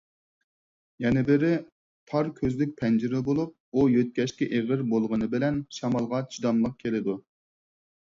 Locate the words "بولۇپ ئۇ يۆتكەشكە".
3.29-4.51